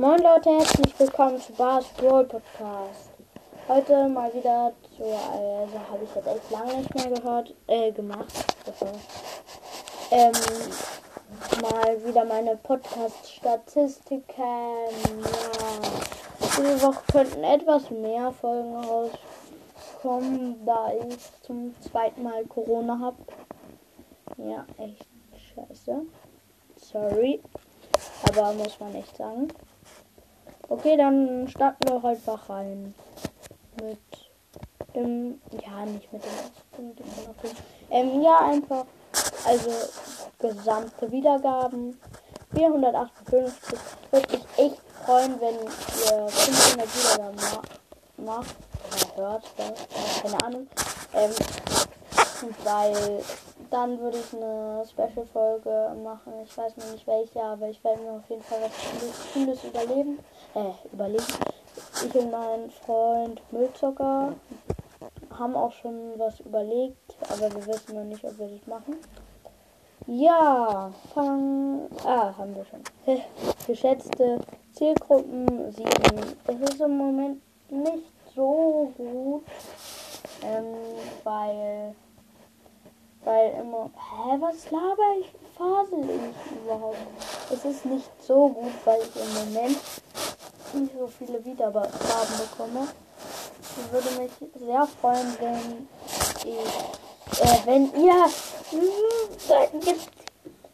[0.00, 3.10] Moin Leute, herzlich willkommen zu Bars Brawl Podcast.
[3.66, 8.32] Heute mal wieder zu, also habe ich jetzt echt lange nicht mehr gehört, äh, gemacht.
[8.64, 8.86] Also,
[10.12, 10.30] ähm,
[11.60, 14.22] mal wieder meine Podcast-Statistiken.
[14.38, 15.80] Ja,
[16.56, 23.16] diese Woche könnten etwas mehr Folgen rauskommen, da ich zum zweiten Mal Corona habe.
[24.36, 25.08] Ja, echt
[25.56, 26.02] scheiße.
[26.76, 27.42] Sorry.
[28.28, 29.48] Aber muss man echt sagen.
[30.70, 32.94] Okay, dann starten wir einfach rein.
[33.82, 33.98] Mit
[34.94, 35.40] dem.
[35.64, 36.88] Ja, nicht mit dem.
[36.88, 37.06] Mit dem
[37.90, 38.84] ähm, ja, einfach.
[39.46, 39.70] Also,
[40.38, 41.98] gesamte Wiedergaben.
[42.54, 43.78] 458.
[44.10, 47.40] Würde mich echt freuen, wenn ihr 500 Wiedergaben
[48.18, 48.56] ma macht.
[49.16, 49.44] Oder hört.
[50.22, 50.68] Keine Ahnung.
[51.14, 51.30] Ähm,
[52.64, 53.24] weil
[53.70, 56.32] dann würde ich eine Special-Folge machen.
[56.44, 60.18] Ich weiß noch nicht welche, aber ich werde mir auf jeden Fall was Cooles überleben.
[60.54, 61.24] Äh, überlegen.
[62.04, 64.34] Ich und mein Freund Müllzocker
[65.30, 68.96] haben auch schon was überlegt, aber wir wissen noch nicht, ob wir das machen.
[70.06, 71.88] Ja, fangen.
[72.04, 72.82] Ah, haben wir schon.
[73.66, 74.40] Geschätzte
[74.72, 75.88] Zielgruppen 7.
[76.46, 79.44] Das ist im Moment nicht so gut,
[80.42, 80.74] ähm,
[81.24, 81.94] weil
[83.24, 85.30] weil immer, hä, was laber ich?
[85.56, 86.96] Fasel ich überhaupt?
[87.52, 89.78] Es ist nicht so gut, weil ich im Moment
[90.78, 92.88] nicht so viele Wiedergaben bekomme.
[93.60, 95.88] Ich würde mich sehr freuen, wenn
[96.44, 98.26] ich, äh, wenn ihr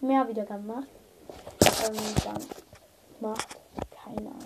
[0.00, 0.88] mehr Wiedergaben macht.
[1.86, 2.46] Ähm, dann
[3.20, 3.56] macht
[4.04, 4.40] keine Ahnung.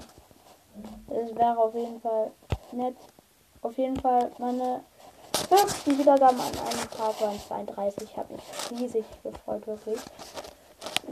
[1.08, 2.32] Es wäre auf jeden Fall
[2.72, 2.96] nett.
[3.62, 4.84] Auf jeden Fall meine
[5.50, 8.10] höchsten Wiedergaben an einem Tag waren 32.
[8.10, 10.00] Ich habe mich riesig gefreut, wirklich.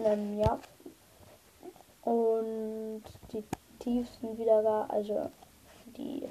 [0.04, 0.58] Ähm, ja.
[2.02, 3.44] Und die
[3.83, 5.30] tiefsten Wiedergaben, also
[5.97, 6.28] die,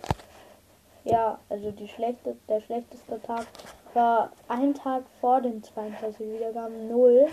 [1.03, 3.47] ja, also die schlechte, der schlechteste Tag
[3.94, 7.28] war ein Tag vor den 32 Wiedergaben, 0.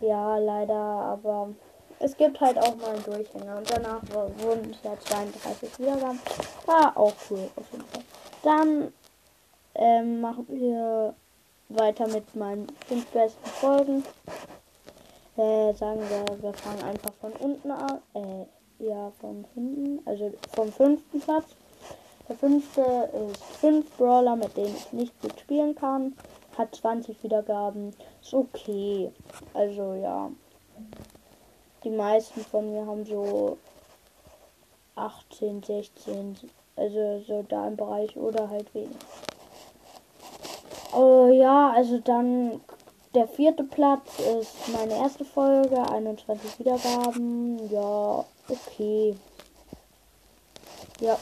[0.00, 1.50] Ja, leider, aber
[1.98, 3.58] es gibt halt auch mal einen Durchhänger.
[3.58, 4.02] Und danach
[4.38, 6.18] wurden es ja 32 Wiedergaben.
[6.66, 8.02] War auch cool, auf jeden Fall.
[8.42, 8.92] Dann
[9.74, 11.14] ähm, machen wir
[11.68, 14.04] weiter mit meinen fünf besten Folgen.
[15.36, 18.00] Äh, sagen wir, wir fangen einfach von unten an.
[18.14, 18.46] Äh,
[18.82, 21.46] ja, von hinten, also vom fünften Platz.
[22.28, 22.80] Der fünfte
[23.30, 26.14] ist fünf Brawler, mit denen ich nicht gut spielen kann.
[26.56, 27.94] Hat 20 Wiedergaben.
[28.20, 29.10] Ist okay.
[29.54, 30.30] Also ja.
[31.84, 33.58] Die meisten von mir haben so
[34.94, 36.36] 18, 16,
[36.76, 38.98] also so da im Bereich oder halt weniger.
[40.94, 42.60] Oh ja, also dann
[43.14, 47.70] der vierte Platz ist meine erste Folge, 21 Wiedergaben.
[47.70, 49.16] Ja, okay.
[51.00, 51.18] Ja,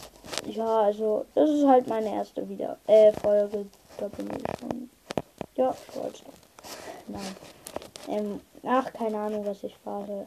[0.47, 3.67] ja, also das ist halt meine erste Wieder äh, Folge.
[3.99, 4.91] Da bin ich schon.
[5.57, 6.23] Ja, stolz.
[7.09, 7.37] Nein.
[8.09, 10.27] Ähm, ach, keine Ahnung, was ich fahre.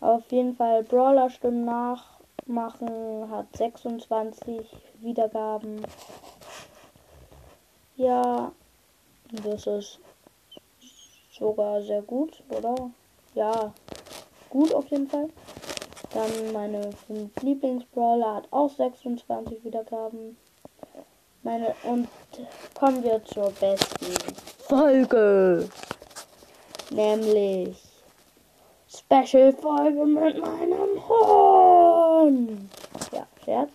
[0.00, 4.66] Auf jeden Fall Brawler Stimmen nachmachen hat 26
[5.00, 5.82] Wiedergaben.
[7.96, 8.52] Ja,
[9.44, 10.00] das ist
[11.40, 12.90] sogar sehr gut, oder?
[13.34, 13.72] Ja,
[14.48, 15.28] gut auf jeden Fall.
[16.14, 20.36] Dann meine 5 Lieblingsbrawler hat auch 26 Wiedergaben.
[21.42, 22.08] Meine und
[22.78, 24.14] kommen wir zur besten
[24.58, 25.68] Folge.
[26.90, 27.82] Nämlich
[28.86, 32.70] Special Folge mit meinem Hund.
[33.12, 33.70] Ja, Scherz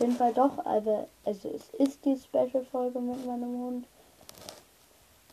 [0.00, 3.86] jeden Fall doch, also, also es ist die Special-Folge mit meinem Hund.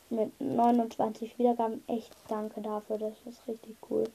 [0.10, 1.84] Mit 29 Wiedergaben.
[1.88, 4.06] Echt danke dafür, das ist richtig cool.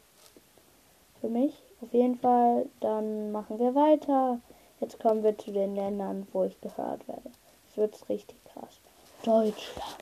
[1.21, 1.55] Für mich.
[1.81, 4.39] Auf jeden Fall, dann machen wir weiter.
[4.81, 7.31] Jetzt kommen wir zu den Ländern, wo ich gehört werde.
[7.71, 8.81] Es wird richtig krass.
[9.23, 9.97] Deutschland.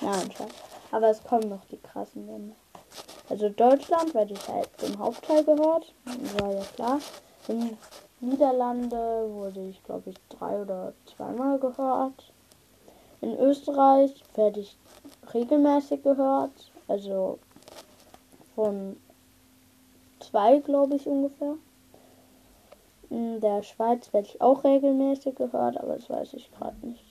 [0.00, 0.54] Nein, Schatz.
[0.90, 2.54] Aber es kommen noch die krassen Länder.
[3.28, 5.92] Also Deutschland werde ich halt im Hauptteil gehört.
[6.38, 7.00] War ja klar.
[7.48, 7.76] In
[8.20, 12.32] Niederlande wurde ich, glaube ich, drei oder zweimal gehört.
[13.20, 14.76] In Österreich werde ich
[15.34, 16.52] regelmäßig gehört.
[16.88, 17.38] Also
[18.54, 18.96] von
[20.20, 21.54] zwei, glaube ich, ungefähr.
[23.10, 27.04] In der Schweiz werde ich auch regelmäßig gehört, aber das weiß ich gerade nicht.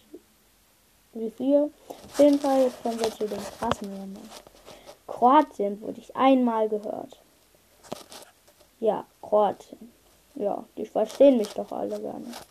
[1.14, 1.72] Wie viel?
[1.88, 4.30] Auf jeden Fall, jetzt kommen wir zu den krassen Ländern.
[5.06, 7.20] Kroatien wurde ich einmal gehört.
[8.80, 9.92] Ja, Kroatien.
[10.36, 12.42] Ja, die verstehen mich doch alle nicht.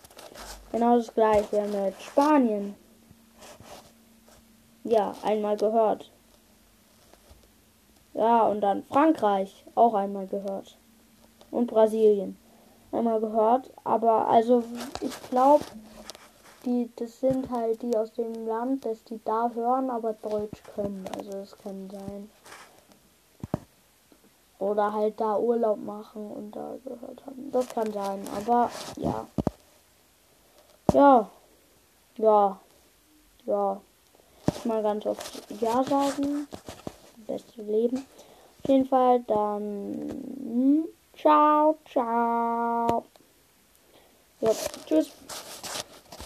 [0.71, 2.75] Genau das gleiche mit Spanien.
[4.85, 6.11] Ja, einmal gehört.
[8.15, 10.77] Ja, und dann Frankreich, auch einmal gehört.
[11.51, 12.37] und Brasilien
[12.91, 13.71] einmal gehört.
[13.85, 14.63] Aber also
[15.01, 15.65] ich glaube,
[16.65, 21.05] die, das sind halt die aus dem Land, dass die da hören, aber Deutsch können.
[21.17, 22.31] Also das kann sein.
[24.59, 27.51] Oder halt da Urlaub machen und da gehört haben.
[27.51, 29.27] Das kann sein, aber ja.
[30.93, 31.29] Ja.
[32.17, 32.61] Ja.
[33.45, 33.81] Ja.
[34.65, 36.47] Mal ganz oft Ja sagen.
[37.27, 38.07] Beste Leben.
[38.63, 40.85] Auf jeden Fall dann.
[41.17, 43.05] Ciao, ciao.
[44.41, 44.51] Ja,
[44.87, 45.11] tschüss.